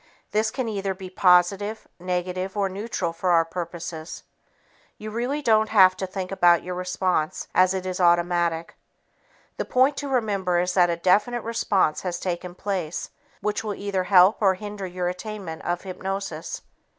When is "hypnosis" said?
15.83-16.63